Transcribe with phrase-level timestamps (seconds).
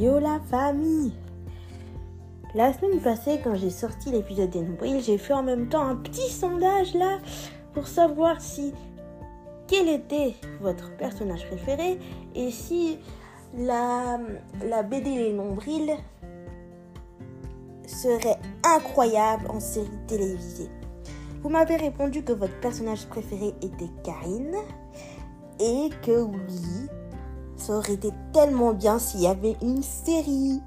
[0.00, 1.12] Yo la famille
[2.54, 5.96] La semaine passée, quand j'ai sorti l'épisode des nombrils, j'ai fait en même temps un
[5.96, 7.18] petit sondage là
[7.74, 8.72] pour savoir si
[9.66, 11.98] quel était votre personnage préféré
[12.34, 12.98] et si
[13.54, 14.18] la,
[14.64, 15.98] la BD Les Nombrils
[17.86, 20.70] serait incroyable en série télévisée.
[21.42, 24.56] Vous m'avez répondu que votre personnage préféré était Karine
[25.58, 26.88] et que oui,
[27.60, 30.60] ça aurait été tellement bien s'il y avait une série.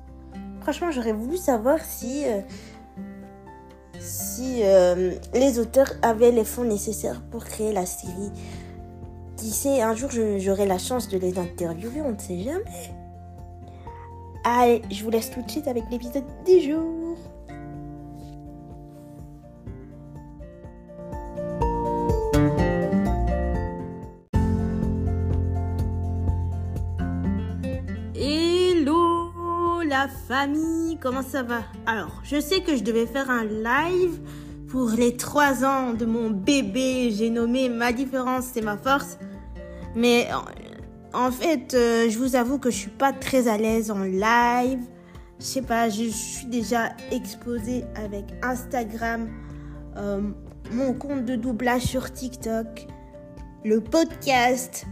[0.62, 2.42] Franchement, j'aurais voulu savoir si, euh,
[4.00, 8.32] si euh, les auteurs avaient les fonds nécessaires pour créer la série.
[9.38, 12.94] Qui sait, un jour j'aurai la chance de les interviewer, on ne sait jamais.
[14.46, 17.03] Allez, je vous laisse tout de suite avec l'épisode du jour.
[31.00, 31.62] Comment ça va?
[31.86, 34.20] Alors, je sais que je devais faire un live
[34.68, 37.12] pour les 3 ans de mon bébé.
[37.12, 39.18] J'ai nommé Ma différence, c'est ma force.
[39.96, 40.28] Mais
[41.14, 44.80] en fait, euh, je vous avoue que je suis pas très à l'aise en live.
[45.40, 49.30] Je sais pas, je suis déjà exposée avec Instagram,
[49.98, 50.22] euh,
[50.72, 52.88] mon compte de doublage sur TikTok,
[53.64, 54.86] le podcast,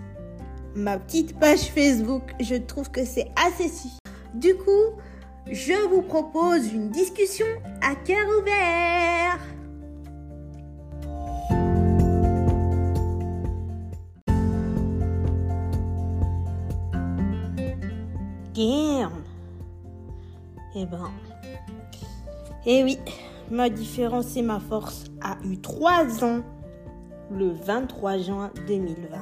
[0.76, 2.24] ma petite page Facebook.
[2.40, 3.98] Je trouve que c'est assez suffisant.
[4.34, 4.96] Du coup,
[5.50, 7.46] je vous propose une discussion
[7.82, 9.40] à cœur ouvert.
[18.54, 19.24] Damn.
[20.76, 21.12] Eh ben.
[22.66, 23.00] Eh oui,
[23.50, 26.42] ma différence et ma force a eu 3 ans
[27.32, 29.18] le 23 juin 2020.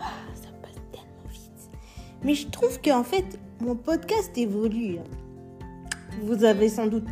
[0.00, 1.70] Ah, ça passe tellement vite.
[2.22, 4.98] Mais je trouve qu'en fait, mon podcast évolue.
[6.22, 7.06] Vous avez sans doute,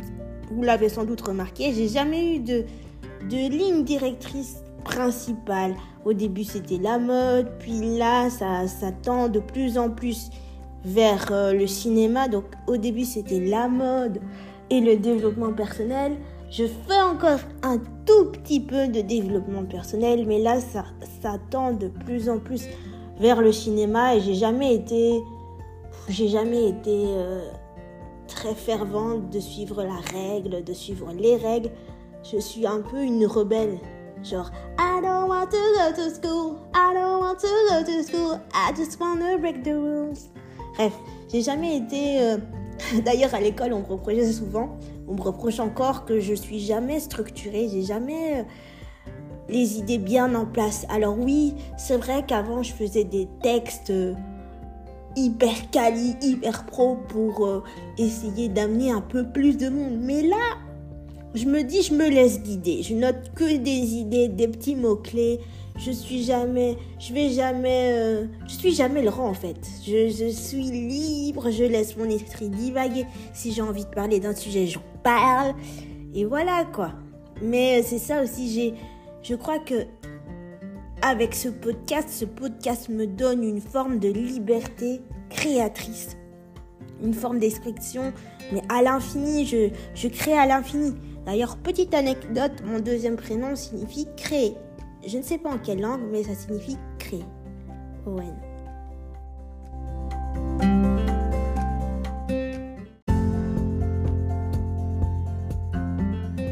[0.51, 2.65] vous l'avez sans doute remarqué, j'ai jamais eu de,
[3.29, 5.75] ligne directrice principale.
[6.05, 10.29] Au début, c'était la mode, puis là, ça, ça tend de plus en plus
[10.83, 12.27] vers euh, le cinéma.
[12.27, 14.19] Donc, au début, c'était la mode
[14.69, 16.17] et le développement personnel.
[16.51, 20.85] Je fais encore un tout petit peu de développement personnel, mais là, ça,
[21.23, 22.67] ça tend de plus en plus
[23.19, 25.21] vers le cinéma et j'ai jamais été
[26.09, 27.49] j'ai jamais été euh,
[28.27, 31.71] très fervente de suivre la règle, de suivre les règles.
[32.23, 33.79] Je suis un peu une rebelle.
[34.23, 34.49] Genre,
[34.79, 38.73] I don't want to go to school, I don't want to go to school, I
[38.75, 40.29] just wanna break the rules.
[40.75, 40.93] Bref,
[41.31, 42.21] j'ai jamais été.
[42.21, 42.37] Euh,
[43.05, 44.77] d'ailleurs, à l'école, on me reprochait souvent,
[45.07, 48.43] on me reproche encore que je suis jamais structurée, j'ai jamais euh,
[49.49, 50.85] les idées bien en place.
[50.89, 53.91] Alors, oui, c'est vrai qu'avant, je faisais des textes
[55.15, 57.63] hyper quali, hyper pro pour euh,
[57.97, 59.97] essayer d'amener un peu plus de monde.
[60.01, 60.57] Mais là,
[61.33, 62.81] je me dis, je me laisse guider.
[62.83, 65.39] Je note que des idées, des petits mots-clés.
[65.77, 69.57] Je suis jamais, je vais jamais, euh, je suis jamais le rang en fait.
[69.85, 73.05] Je, je, suis libre, je laisse mon esprit divaguer.
[73.33, 75.53] Si j'ai envie de parler d'un sujet, j'en parle.
[76.13, 76.93] Et voilà quoi.
[77.41, 78.73] Mais c'est ça aussi, j'ai,
[79.21, 79.85] je crois que
[81.05, 86.17] avec ce podcast, ce podcast me donne une forme de liberté créatrice,
[87.03, 88.11] une forme d'expression,
[88.51, 90.95] mais à l'infini, je, je crée à l'infini.
[91.27, 94.55] D'ailleurs, petite anecdote, mon deuxième prénom signifie créer.
[95.05, 97.25] Je ne sais pas en quelle langue, mais ça signifie créer.
[98.07, 98.33] Owen.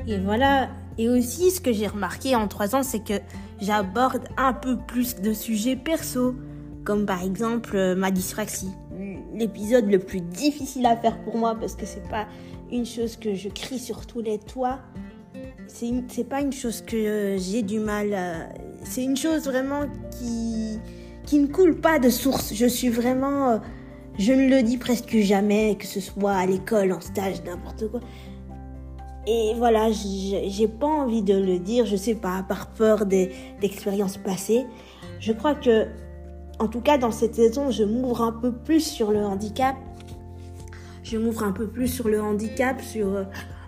[0.08, 0.70] Et voilà.
[1.00, 3.14] Et aussi, ce que j'ai remarqué en trois ans, c'est que
[3.64, 6.36] j'aborde un peu plus de sujets perso,
[6.84, 8.72] comme par exemple euh, ma dyspraxie.
[9.34, 12.28] L'épisode le plus difficile à faire pour moi parce que c'est pas
[12.72, 14.80] une chose que je crie sur tous les toits.
[15.68, 18.14] C'est, c'est pas une chose que euh, j'ai du mal.
[18.14, 18.50] À...
[18.84, 20.80] C'est une chose vraiment qui,
[21.26, 22.54] qui ne coule pas de source.
[22.54, 23.52] Je suis vraiment.
[23.52, 23.58] Euh,
[24.20, 28.00] je ne le dis presque jamais, que ce soit à l'école, en stage, n'importe quoi.
[29.26, 34.66] Et voilà, j'ai pas envie de le dire, je sais pas, par peur d'expériences passées.
[35.20, 35.88] Je crois que,
[36.60, 39.76] en tout cas, dans cette saison, je m'ouvre un peu plus sur le handicap.
[41.04, 43.24] Je m'ouvre un peu plus sur le handicap, sur euh,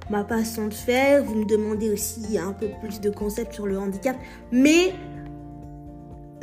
[0.10, 1.24] ma façon de faire.
[1.24, 4.18] Vous me demandez aussi un peu plus de concepts sur le handicap.
[4.52, 4.94] Mais,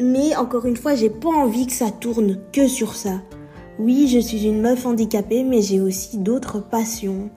[0.01, 3.21] mais encore une fois, j'ai pas envie que ça tourne que sur ça.
[3.79, 7.31] Oui, je suis une meuf handicapée, mais j'ai aussi d'autres passions.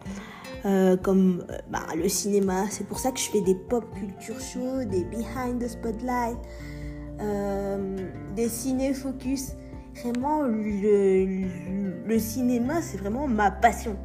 [0.65, 2.65] Euh, comme euh, bah, le cinéma.
[2.71, 6.37] C'est pour ça que je fais des pop culture shows, des behind the spotlight,
[7.21, 7.97] euh,
[8.35, 9.51] des ciné focus.
[10.01, 11.45] vraiment, le,
[12.07, 13.95] le cinéma, c'est vraiment ma passion.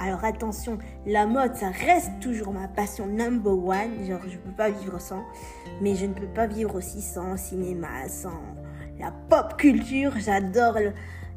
[0.00, 4.04] Alors attention, la mode, ça reste toujours ma passion number one.
[4.04, 5.22] Genre, je peux pas vivre sans.
[5.80, 8.42] Mais je ne peux pas vivre aussi sans cinéma, sans
[8.98, 10.14] la pop culture.
[10.18, 10.92] J'adore le...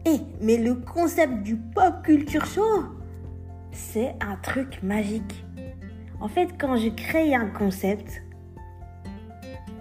[0.05, 2.83] Eh, mais le concept du pop culture show,
[3.71, 5.45] c'est un truc magique.
[6.19, 8.21] En fait, quand je crée un concept,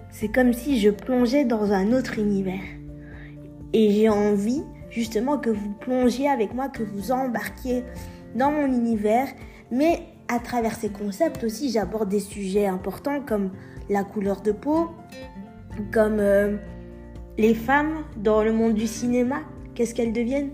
[0.09, 2.63] c'est comme si je plongeais dans un autre univers.
[3.73, 7.83] Et j'ai envie justement que vous plongiez avec moi, que vous embarquiez
[8.35, 9.27] dans mon univers.
[9.71, 13.51] Mais à travers ces concepts aussi, j'aborde des sujets importants comme
[13.89, 14.89] la couleur de peau,
[15.91, 16.57] comme euh,
[17.37, 19.41] les femmes dans le monde du cinéma,
[19.73, 20.51] qu'est-ce qu'elles deviennent?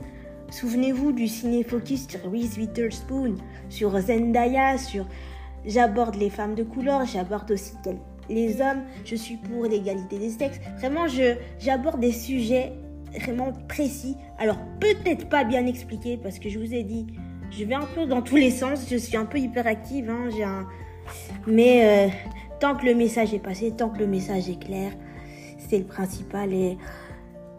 [0.50, 3.36] Souvenez-vous du ciné focus sur Reese Witherspoon,
[3.70, 5.06] sur Zendaya, sur
[5.66, 7.74] j'aborde les femmes de couleur, j'aborde aussi
[8.30, 10.60] les hommes, je suis pour l'égalité des sexes.
[10.80, 11.06] Vraiment,
[11.60, 12.74] j'aborde des sujets
[13.22, 14.16] vraiment précis.
[14.38, 17.08] Alors peut-être pas bien expliqués parce que je vous ai dit,
[17.52, 18.88] je vais un peu dans tous les sens.
[18.90, 20.10] Je suis un peu hyperactive.
[20.10, 20.68] Hein, j'ai un...
[21.46, 22.10] Mais euh,
[22.60, 24.92] tant que le message est passé, tant que le message est clair,
[25.58, 26.54] c'est le principal.
[26.54, 26.78] Et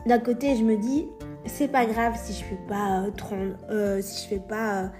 [0.06, 1.06] d'un côté, je me dis,
[1.48, 4.90] c'est pas grave si je fais pas 30, euh, euh, si je fais pas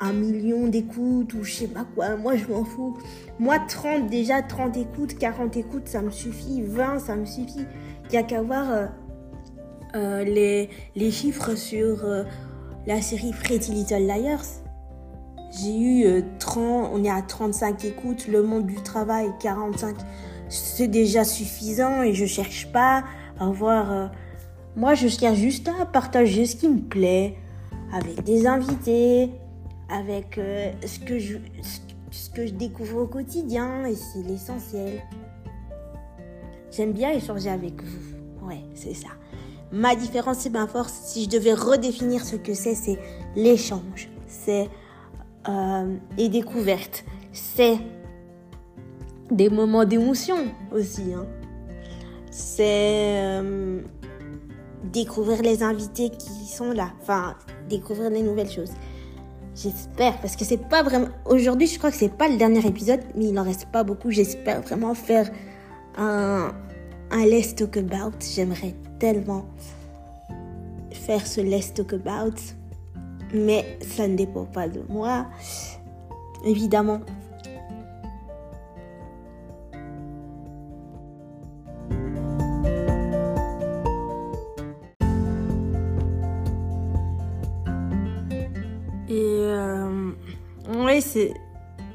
[0.00, 2.16] un million d'écoutes ou je sais pas quoi.
[2.16, 2.96] Moi, je m'en fous.
[3.38, 6.62] Moi, 30, déjà 30 écoutes, 40 écoutes, ça me suffit.
[6.62, 7.66] 20, ça me suffit.
[8.08, 8.90] Il y a qu'à voir
[9.94, 12.04] les, les chiffres sur
[12.86, 14.62] la série Pretty Little Liars.
[15.52, 19.96] J'ai eu 30, euh, on est à 35 écoutes, Le Monde du Travail 45.
[20.48, 23.04] C'est déjà suffisant et je cherche pas
[23.38, 24.10] à voir.
[24.76, 27.36] Moi, je cherche juste à partager ce qui me plaît
[27.92, 29.30] avec des invités,
[29.90, 31.36] avec euh, ce, que je,
[32.10, 35.02] ce que je découvre au quotidien et c'est l'essentiel.
[36.70, 38.48] J'aime bien échanger avec vous.
[38.48, 39.08] Ouais, c'est ça.
[39.72, 42.98] Ma différence et ma force, si je devais redéfinir ce que c'est, c'est
[43.36, 44.68] l'échange, c'est
[45.48, 47.78] euh, les découvertes, c'est
[49.30, 50.36] des moments d'émotion
[50.72, 51.14] aussi.
[51.14, 51.26] Hein.
[52.30, 53.80] C'est euh,
[54.84, 57.36] découvrir les invités qui sont là, enfin
[57.68, 58.72] découvrir les nouvelles choses.
[59.54, 61.08] J'espère, parce que c'est pas vraiment.
[61.26, 64.10] Aujourd'hui, je crois que c'est pas le dernier épisode, mais il en reste pas beaucoup.
[64.10, 65.30] J'espère vraiment faire
[65.98, 66.52] un,
[67.10, 68.14] un Let's Talk About.
[68.34, 69.44] J'aimerais tellement
[70.90, 72.36] faire ce Let's Talk About,
[73.34, 75.26] mais ça ne dépend pas de moi,
[76.44, 77.00] évidemment.
[91.00, 91.34] C'est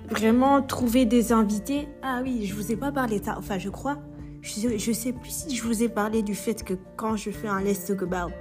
[0.10, 1.88] vraiment trouver des invités.
[2.02, 3.36] Ah oui, je vous ai pas parlé de ça.
[3.38, 3.98] Enfin, je crois.
[4.42, 7.62] Je, sais plus si je vous ai parlé du fait que quand je fais un
[7.62, 8.34] Let's Talk About,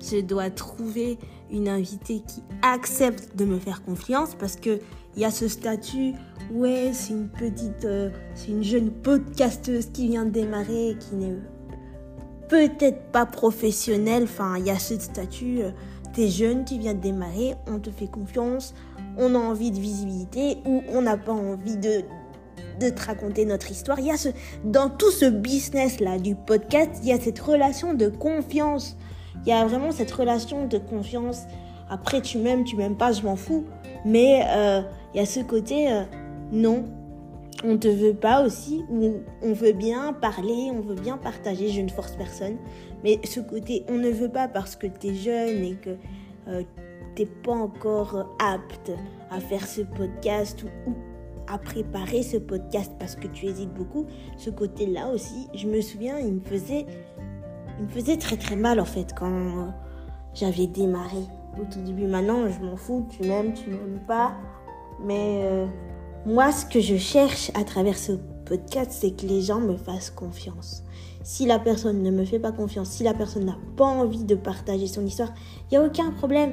[0.00, 1.18] je dois trouver
[1.50, 4.80] une invitée qui accepte de me faire confiance parce que
[5.14, 6.14] il y a ce statut
[6.50, 11.36] ouais c'est une petite euh, c'est une jeune podcasteuse qui vient de démarrer qui n'est
[12.48, 15.70] peut-être pas professionnelle enfin il y a ce statut tu euh,
[16.14, 18.74] t'es jeune tu viens de démarrer on te fait confiance
[19.18, 22.02] on a envie de visibilité ou on n'a pas envie de
[22.80, 24.00] de te raconter notre histoire.
[24.00, 24.30] Il y a ce,
[24.64, 28.96] dans tout ce business là du podcast, il y a cette relation de confiance
[29.44, 31.42] il y a vraiment cette relation de confiance.
[31.88, 33.64] Après, tu m'aimes, tu m'aimes pas, je m'en fous.
[34.04, 34.82] Mais euh,
[35.14, 36.02] il y a ce côté, euh,
[36.52, 36.84] non,
[37.64, 41.80] on te veut pas aussi, ou on veut bien parler, on veut bien partager, je
[41.80, 42.56] ne force personne.
[43.04, 45.90] Mais ce côté, on ne veut pas parce que tu es jeune et que
[46.48, 46.62] euh,
[47.14, 48.92] tu n'es pas encore apte
[49.30, 50.94] à faire ce podcast ou,
[51.48, 54.06] à préparer ce podcast parce que tu hésites beaucoup.
[54.36, 56.86] Ce côté-là aussi, je me souviens, il me faisait
[57.78, 59.70] il me faisait très très mal en fait quand euh,
[60.34, 61.24] j'avais démarré
[61.60, 62.06] au tout début.
[62.06, 64.34] Maintenant, je m'en fous, tu m'aimes, tu m'aimes pas.
[65.04, 65.66] Mais euh,
[66.26, 68.12] moi, ce que je cherche à travers ce
[68.44, 70.84] podcast, c'est que les gens me fassent confiance.
[71.24, 74.34] Si la personne ne me fait pas confiance, si la personne n'a pas envie de
[74.34, 75.32] partager son histoire,
[75.70, 76.52] il n'y a aucun problème.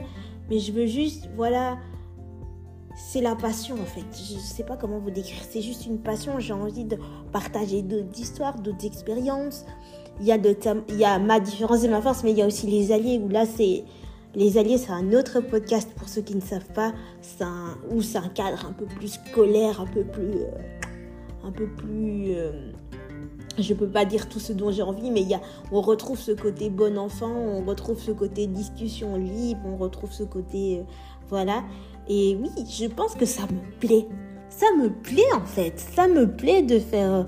[0.49, 1.77] Mais je veux juste, voilà,
[2.95, 4.05] c'est la passion en fait.
[4.13, 5.41] Je ne sais pas comment vous décrire.
[5.49, 6.39] C'est juste une passion.
[6.39, 6.97] J'ai envie de
[7.31, 9.65] partager d'autres histoires, d'autres expériences
[10.19, 10.55] il y, a de
[10.89, 13.19] il y a ma différence et ma force, mais il y a aussi les alliés,
[13.23, 13.83] où là, c'est.
[14.35, 16.93] Les alliés, c'est un autre podcast pour ceux qui ne savent pas.
[17.21, 20.41] C'est un, où c'est un cadre un peu plus scolaire, un peu plus.
[20.43, 20.51] Euh,
[21.43, 22.33] un peu plus.
[22.35, 22.71] Euh,
[23.61, 25.37] je peux pas dire tout ce dont j'ai envie, mais y
[25.71, 30.23] on retrouve ce côté bon enfant, on retrouve ce côté discussion libre, on retrouve ce
[30.23, 30.79] côté.
[30.79, 30.83] Euh,
[31.29, 31.63] voilà.
[32.07, 34.07] Et oui, je pense que ça me plaît.
[34.49, 35.79] Ça me plaît en fait.
[35.79, 37.27] Ça me plaît de faire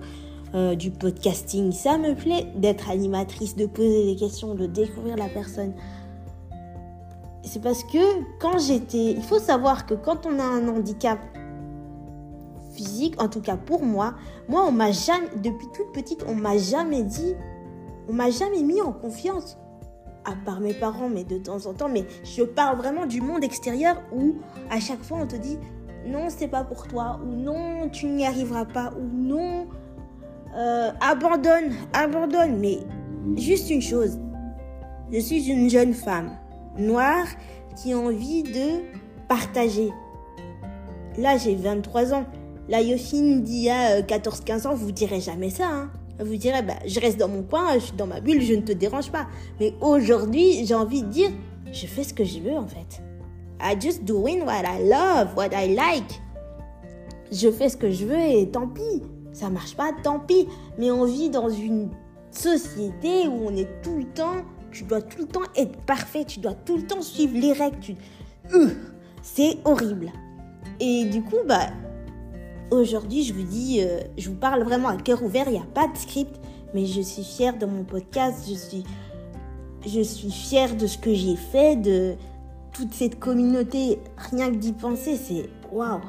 [0.55, 1.71] euh, du podcasting.
[1.71, 5.73] Ça me plaît d'être animatrice, de poser des questions, de découvrir la personne.
[7.43, 7.99] C'est parce que
[8.39, 9.11] quand j'étais...
[9.11, 11.19] Il faut savoir que quand on a un handicap
[12.71, 14.15] physique, en tout cas pour moi,
[14.47, 17.35] moi on m'a jamais, depuis toute petite, on m'a jamais dit,
[18.09, 19.57] on m'a jamais mis en confiance.
[20.23, 23.43] À part mes parents, mais de temps en temps, mais je parle vraiment du monde
[23.43, 24.35] extérieur où
[24.69, 25.57] à chaque fois on te dit
[26.05, 29.67] non, c'est pas pour toi, ou non, tu n'y arriveras pas, ou non,
[30.55, 32.57] euh, abandonne, abandonne.
[32.59, 32.79] Mais
[33.35, 34.19] juste une chose,
[35.11, 36.31] je suis une jeune femme
[36.77, 37.27] noire
[37.75, 38.81] qui a envie de
[39.27, 39.89] partager.
[41.17, 42.25] Là, j'ai 23 ans.
[42.71, 45.67] La Yoshine d'il y a 14-15 ans, vous direz jamais ça.
[45.69, 45.91] Hein.
[46.21, 48.61] Vous direz, bah, je reste dans mon coin, je suis dans ma bulle, je ne
[48.61, 49.27] te dérange pas.
[49.59, 51.29] Mais aujourd'hui, j'ai envie de dire,
[51.73, 53.03] je fais ce que je veux en fait.
[53.61, 56.21] I just doing what I love, what I like.
[57.29, 59.03] Je fais ce que je veux et tant pis.
[59.33, 60.47] Ça marche pas, tant pis.
[60.79, 61.89] Mais on vit dans une
[62.31, 66.39] société où on est tout le temps, tu dois tout le temps être parfait, tu
[66.39, 67.97] dois tout le temps suivre les règles.
[69.23, 70.09] C'est horrible.
[70.79, 71.67] Et du coup, bah,
[72.71, 75.67] aujourd'hui, je vous dis, euh, je vous parle vraiment à cœur ouvert, il n'y a
[75.73, 76.39] pas de script,
[76.73, 78.83] mais je suis fière de mon podcast, je suis,
[79.85, 82.15] je suis fière de ce que j'ai fait, de
[82.71, 83.99] toute cette communauté.
[84.31, 86.01] Rien que d'y penser, c'est waouh!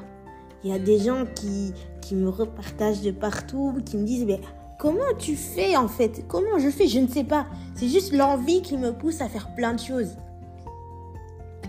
[0.64, 4.40] Il y a des gens qui, qui me repartagent de partout, qui me disent, mais
[4.78, 6.25] comment tu fais en fait?
[6.28, 6.87] Comment je fais?
[6.87, 7.47] Je ne sais pas.
[7.75, 10.16] C'est juste l'envie qui me pousse à faire plein de choses.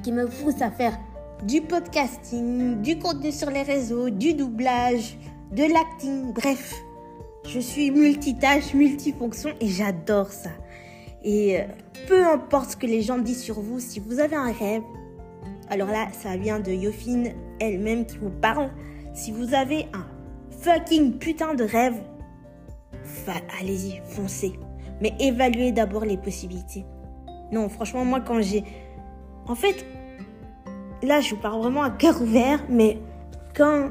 [0.03, 1.00] Qui me pousse à faire
[1.45, 5.17] du podcasting, du contenu sur les réseaux, du doublage,
[5.51, 6.73] de l'acting, bref.
[7.45, 10.51] Je suis multitâche, multifonction et j'adore ça.
[11.23, 11.63] Et euh,
[12.07, 14.83] peu importe ce que les gens disent sur vous, si vous avez un rêve,
[15.69, 18.69] alors là, ça vient de Yofine elle-même qui vous parle.
[19.13, 20.05] Si vous avez un
[20.62, 22.01] fucking putain de rêve,
[23.59, 24.53] allez-y, foncez.
[25.01, 26.85] Mais évaluez d'abord les possibilités.
[27.51, 28.63] Non, franchement, moi, quand j'ai...
[29.45, 29.85] En fait,
[31.03, 33.00] là, je vous parle vraiment à cœur ouvert, mais
[33.55, 33.89] quand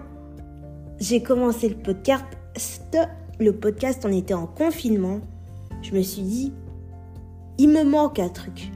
[0.99, 2.25] j'ai commencé le podcast,
[3.38, 5.21] le podcast, on était en confinement,
[5.83, 6.52] je me suis dit,
[7.59, 8.71] il me manque un truc.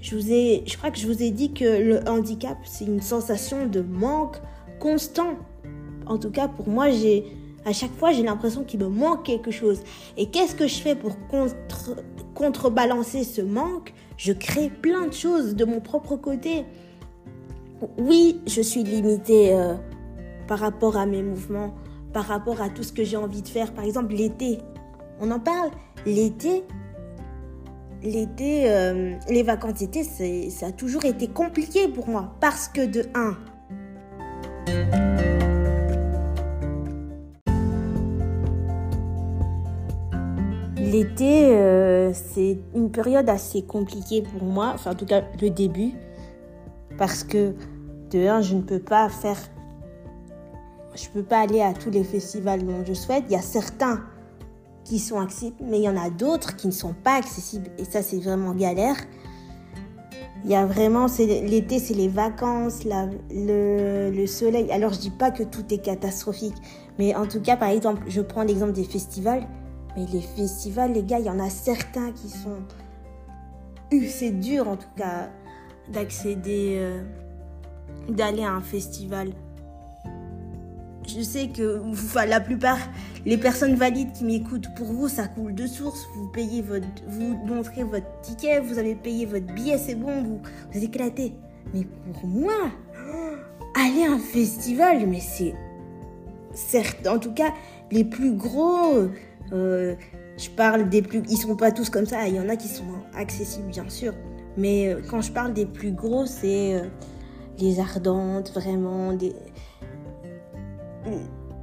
[0.00, 3.00] Je, vous ai, je crois que je vous ai dit que le handicap, c'est une
[3.00, 4.36] sensation de manque
[4.80, 5.36] constant.
[6.06, 7.24] En tout cas, pour moi, j'ai
[7.64, 9.82] à chaque fois, j'ai l'impression qu'il me manque quelque chose.
[10.16, 11.96] Et qu'est-ce que je fais pour contre,
[12.34, 13.94] contrebalancer ce manque?
[14.16, 16.64] Je crée plein de choses de mon propre côté.
[17.98, 19.74] Oui, je suis limitée euh,
[20.46, 21.74] par rapport à mes mouvements,
[22.12, 23.72] par rapport à tout ce que j'ai envie de faire.
[23.72, 24.58] Par exemple, l'été.
[25.20, 25.70] On en parle.
[26.06, 26.64] L'été,
[28.02, 30.04] l'été, euh, les vacances d'été,
[30.50, 32.34] ça a toujours été compliqué pour moi.
[32.40, 33.36] Parce que de 1,
[40.92, 45.92] L'été, euh, c'est une période assez compliquée pour moi, enfin en tout cas le début,
[47.02, 47.56] parce que
[48.12, 49.36] de 1, je ne peux pas faire,
[50.94, 53.24] je peux pas aller à tous les festivals dont je souhaite.
[53.26, 54.04] Il y a certains
[54.84, 57.70] qui sont accessibles, mais il y en a d'autres qui ne sont pas accessibles.
[57.76, 58.94] Et ça, c'est vraiment galère.
[60.44, 64.70] Il y a vraiment, l'été, c'est les vacances, la, le, le, soleil.
[64.70, 66.54] Alors, je dis pas que tout est catastrophique,
[67.00, 69.44] mais en tout cas, par exemple, je prends l'exemple des festivals.
[69.96, 72.62] Mais les festivals, les gars, il y en a certains qui sont.
[74.06, 75.30] C'est dur, en tout cas,
[75.92, 77.02] d'accéder, euh,
[78.08, 79.28] d'aller à un festival
[81.06, 81.80] je sais que
[82.26, 82.78] la plupart,
[83.26, 86.06] les personnes valides qui m'écoutent, pour vous, ça coule de source.
[86.14, 90.40] Vous payez votre, vous montrez votre ticket, vous avez payé votre billet, c'est bon, vous,
[90.72, 91.34] vous éclatez.
[91.74, 92.52] Mais pour moi,
[93.74, 95.54] aller à un festival, mais c'est
[96.54, 97.52] certes, en tout cas,
[97.90, 99.08] les plus gros,
[99.52, 99.94] euh,
[100.36, 102.26] je parle des plus, ils sont pas tous comme ça.
[102.28, 102.84] Il y en a qui sont
[103.14, 104.14] accessibles, bien sûr.
[104.56, 106.86] Mais euh, quand je parle des plus gros, c'est euh,
[107.58, 109.34] les ardentes, vraiment des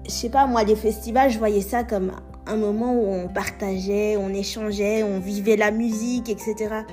[0.10, 2.12] je sais pas, moi, les festivals, je voyais ça comme
[2.48, 6.84] un moment où on partageait, on échangeait, on vivait la musique, etc.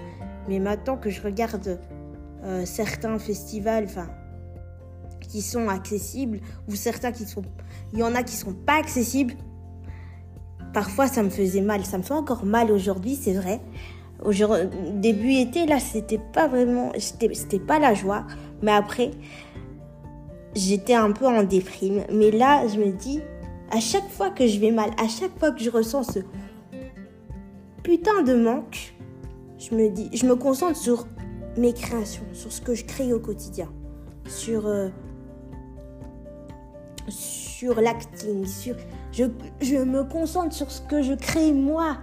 [0.48, 1.80] Mais maintenant que je regarde
[2.44, 4.08] euh, certains festivals, enfin,
[5.20, 7.42] qui sont accessibles, ou certains qui sont,
[7.94, 9.34] il y en a qui sont pas accessibles,
[10.74, 11.84] parfois ça me faisait mal.
[11.86, 13.60] Ça me fait encore mal aujourd'hui, c'est vrai.
[14.94, 18.25] Début été, là, c'était pas vraiment, c'était pas la joie.
[18.62, 19.11] Mais après,
[20.54, 22.04] j'étais un peu en déprime.
[22.11, 23.20] Mais là, je me dis,
[23.70, 26.20] à chaque fois que je vais mal, à chaque fois que je ressens ce
[27.82, 28.94] putain de manque,
[29.58, 31.06] je me dis, je me concentre sur
[31.56, 33.68] mes créations, sur ce que je crée au quotidien,
[34.26, 34.88] sur euh,
[37.08, 38.76] sur l'acting, sur
[39.12, 39.25] Je,
[39.61, 41.96] je, me concentre sur ce que je crée moi.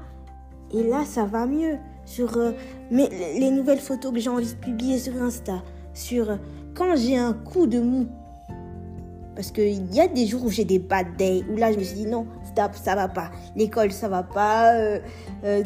[0.72, 1.77] Et là, ça va mieux.
[2.05, 2.51] Sur euh,
[2.91, 5.63] les nouvelles photos que j'ai envie de publier sur Insta.
[5.93, 6.36] Sur euh,
[6.75, 8.07] quand j'ai un coup de mou.
[9.36, 11.83] Parce qu'il y a des jours où j'ai des bad days, où là je me
[11.83, 13.31] suis dit non, stop, ça va pas.
[13.55, 14.74] L'école, ça va pas.
[14.75, 15.00] Euh,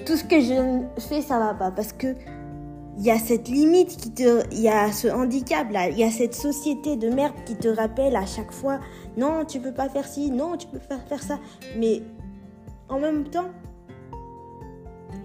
[0.05, 1.71] tout ce que je fais, ça va pas.
[1.71, 2.15] Parce que
[2.97, 6.03] il y a cette limite qui te, il y a ce handicap là, il y
[6.03, 8.79] a cette société de merde qui te rappelle à chaque fois,
[9.17, 11.37] non, tu peux pas faire ci, non, tu peux pas faire ça.
[11.77, 12.01] Mais
[12.89, 13.49] en même temps,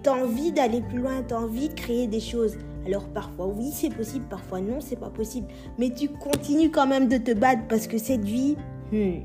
[0.03, 2.57] tu as envie d'aller plus loin, tu as envie de créer des choses.
[2.85, 5.47] Alors parfois oui, c'est possible, parfois non, c'est pas possible.
[5.77, 8.57] Mais tu continues quand même de te battre parce que cette vie,
[8.91, 9.21] hmm,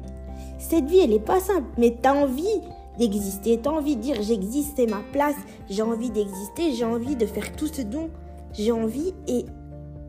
[0.58, 1.66] cette vie, elle est pas simple.
[1.76, 2.60] Mais tu as envie
[2.98, 5.36] d'exister, tu as envie de dire j'existe, c'est ma place,
[5.68, 8.10] j'ai envie d'exister, j'ai envie de faire tout ce dont
[8.52, 9.44] j'ai envie et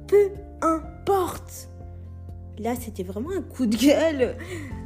[0.08, 0.30] peu
[0.62, 1.70] importe.
[2.60, 4.36] Là, c'était vraiment un coup de gueule.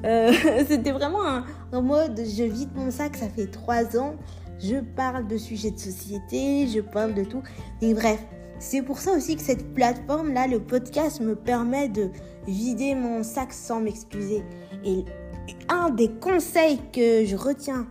[0.05, 0.31] Euh,
[0.67, 1.23] c'était vraiment
[1.71, 4.15] un, mode je vide mon sac, ça fait trois ans.
[4.59, 7.41] Je parle de sujets de société, je parle de tout.
[7.81, 8.23] Et bref,
[8.59, 12.09] c'est pour ça aussi que cette plateforme-là, le podcast, me permet de
[12.47, 14.43] vider mon sac sans m'excuser.
[14.85, 15.03] Et
[15.69, 17.87] un des conseils que je retiens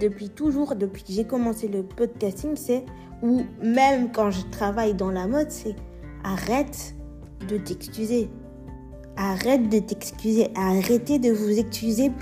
[0.00, 2.84] depuis toujours, depuis que j'ai commencé le podcasting, c'est
[3.22, 5.74] ou même quand je travaille dans la mode, c'est
[6.24, 6.94] arrête
[7.48, 8.30] de t'excuser.
[9.16, 10.48] Arrête de t'excuser.
[10.54, 12.12] Arrêtez de vous excuser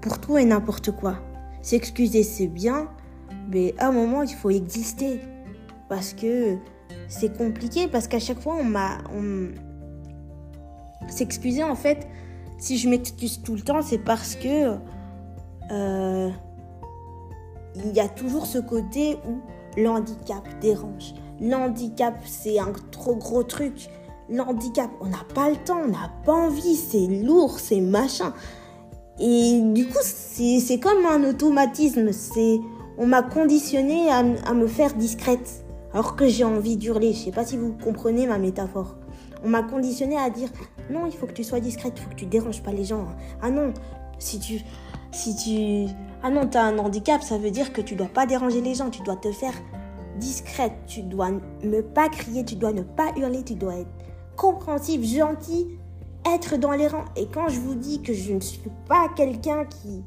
[0.00, 1.16] pour tout et n'importe quoi.
[1.62, 2.88] S'excuser, c'est bien,
[3.48, 5.20] mais à un moment, il faut exister.
[5.88, 6.56] Parce que
[7.08, 8.98] c'est compliqué, parce qu'à chaque fois, on m'a.
[11.08, 12.06] S'excuser, en fait,
[12.58, 14.76] si je m'excuse tout le temps, c'est parce que.
[15.70, 16.30] Euh,
[17.74, 19.40] il y a toujours ce côté où
[19.76, 21.14] L'handicap dérange.
[21.40, 23.88] L'handicap, c'est un trop gros truc.
[24.28, 28.34] L'handicap, on n'a pas le temps, on n'a pas envie, c'est lourd, c'est machin.
[29.18, 32.12] Et du coup, c'est comme un automatisme.
[32.12, 32.60] C'est,
[33.02, 37.12] on m'a conditionné à, me faire discrète, alors que j'ai envie d'hurler.
[37.12, 38.94] Je sais pas si vous comprenez ma métaphore.
[39.42, 40.48] On m'a conditionné à dire
[40.88, 43.04] non, il faut que tu sois discrète, il faut que tu déranges pas les gens.
[43.42, 43.74] Ah non,
[44.20, 44.60] si tu,
[45.10, 48.24] si tu, ah non, tu as un handicap, ça veut dire que tu dois pas
[48.24, 49.54] déranger les gens, tu dois te faire
[50.18, 51.30] discrète, tu dois
[51.64, 53.90] ne pas crier, tu dois ne pas hurler, tu dois être
[54.36, 55.66] compréhensif, gentil,
[56.32, 57.06] être dans les rangs.
[57.16, 60.04] Et quand je vous dis que je ne suis pas quelqu'un qui...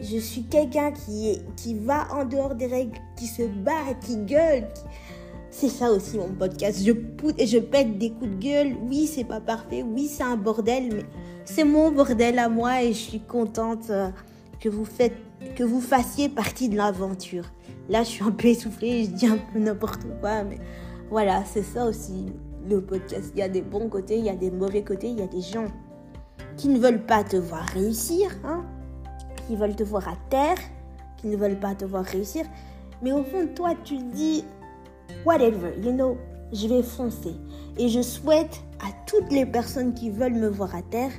[0.00, 4.68] Je suis quelqu'un qui, qui va en dehors des règles, qui se bat, qui gueule.
[5.50, 6.80] C'est ça aussi mon podcast.
[6.84, 6.92] Je,
[7.36, 8.76] et je pète des coups de gueule.
[8.88, 9.82] Oui, c'est pas parfait.
[9.82, 11.04] Oui, c'est un bordel, mais
[11.44, 14.10] c'est mon bordel à moi et je suis contente euh,
[14.60, 15.14] que vous faites
[15.56, 17.44] que vous fassiez partie de l'aventure.
[17.88, 20.58] Là, je suis un peu essoufflée, je dis un peu n'importe quoi, mais
[21.10, 22.26] voilà, c'est ça aussi
[22.68, 23.32] le podcast.
[23.34, 25.26] Il y a des bons côtés, il y a des mauvais côtés, il y a
[25.26, 25.66] des gens
[26.56, 28.64] qui ne veulent pas te voir réussir, hein,
[29.48, 30.58] qui veulent te voir à terre,
[31.16, 32.44] qui ne veulent pas te voir réussir.
[33.02, 34.44] Mais au fond toi, tu dis,
[35.24, 36.18] whatever, you know,
[36.52, 37.34] je vais foncer.
[37.78, 41.12] Et je souhaite à toutes les personnes qui veulent me voir à terre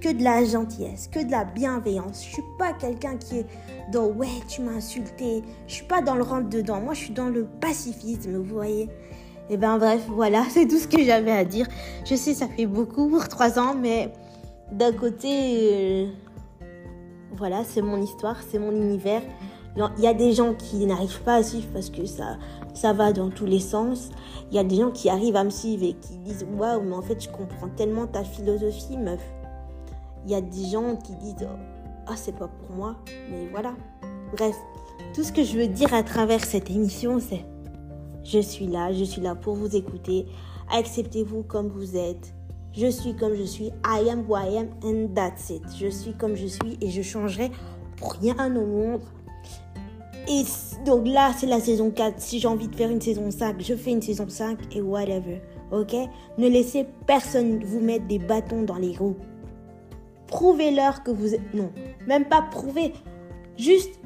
[0.00, 2.24] que de la gentillesse, que de la bienveillance.
[2.24, 3.46] Je suis pas quelqu'un qui est
[3.92, 5.42] dans ouais, tu m'as insulté.
[5.66, 6.80] Je suis pas dans le rentre dedans.
[6.80, 8.84] Moi, je suis dans le pacifisme, vous voyez.
[9.50, 11.66] Et eh ben bref, voilà, c'est tout ce que j'avais à dire.
[12.06, 14.12] Je sais, ça fait beaucoup pour trois ans, mais
[14.72, 16.06] d'un côté, euh,
[17.36, 19.22] voilà, c'est mon histoire, c'est mon univers.
[19.76, 22.38] Il y a des gens qui n'arrivent pas à suivre parce que ça,
[22.74, 24.10] ça va dans tous les sens.
[24.50, 26.94] Il y a des gens qui arrivent à me suivre et qui disent Waouh, mais
[26.94, 29.20] en fait, je comprends tellement ta philosophie, meuf.
[30.24, 31.46] Il y a des gens qui disent
[32.06, 32.96] Ah, c'est pas pour moi,
[33.30, 33.74] mais voilà.
[34.36, 34.56] Bref,
[35.14, 37.44] tout ce que je veux dire à travers cette émission, c'est
[38.24, 40.26] Je suis là, je suis là pour vous écouter.
[40.72, 42.34] Acceptez-vous comme vous êtes.
[42.72, 43.72] Je suis comme je suis.
[43.84, 45.62] I am who I am and that's it.
[45.76, 47.50] Je suis comme je suis et je changerai
[47.96, 49.00] pour rien au monde.
[50.28, 50.44] Et
[50.86, 52.20] donc là, c'est la saison 4.
[52.20, 55.40] Si j'ai envie de faire une saison 5, je fais une saison 5 et whatever.
[55.72, 55.94] Ok?
[56.38, 59.16] Ne laissez personne vous mettre des bâtons dans les roues.
[60.28, 61.54] Prouvez-leur que vous êtes...
[61.54, 61.72] Non,
[62.06, 62.92] même pas prouver.
[63.56, 63.98] Juste,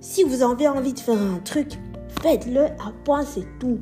[0.00, 1.78] si vous avez envie de faire un truc,
[2.22, 3.78] faites-le à point, c'est tout.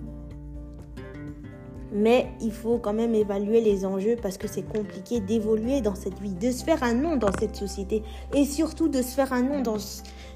[1.90, 6.18] Mais il faut quand même évaluer les enjeux parce que c'est compliqué d'évoluer dans cette
[6.20, 8.02] vie, de se faire un nom dans cette société
[8.34, 9.78] et surtout de se faire un nom dans,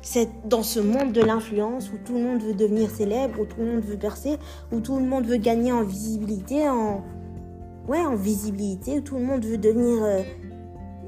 [0.01, 3.61] cette, dans ce monde de l'influence où tout le monde veut devenir célèbre, où tout
[3.61, 4.39] le monde veut percer,
[4.73, 7.05] où tout le monde veut gagner en visibilité, en,
[7.87, 10.23] ouais, en visibilité, où tout le monde veut devenir euh,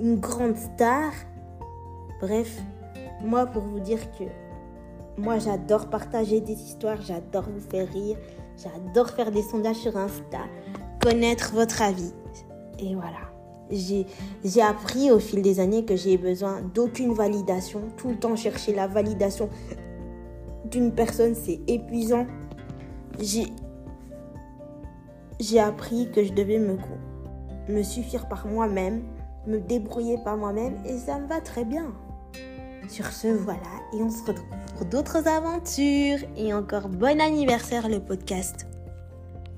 [0.03, 1.11] une grande star.
[2.21, 2.61] Bref,
[3.23, 4.25] moi pour vous dire que
[5.17, 8.17] moi j'adore partager des histoires, j'adore vous faire rire,
[8.57, 10.39] j'adore faire des sondages sur Insta,
[11.03, 12.13] connaître votre avis.
[12.79, 13.31] Et voilà.
[13.71, 17.83] J'ai appris au fil des années que j'ai besoin d'aucune validation.
[17.97, 19.49] Tout le temps chercher la validation
[20.71, 22.27] d'une personne, c'est épuisant.
[25.41, 26.77] J'ai appris que je devais me,
[27.69, 29.03] me suffire par moi-même,
[29.47, 31.93] me débrouiller par moi-même et ça me va très bien.
[32.89, 33.61] Sur ce, voilà,
[33.93, 36.19] et on se retrouve pour d'autres aventures.
[36.37, 38.67] Et encore bon anniversaire le podcast.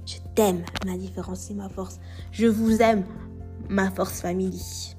[0.07, 1.99] Je t'aime, ma différence et ma force.
[2.33, 3.05] Je vous aime,
[3.69, 4.96] ma force family.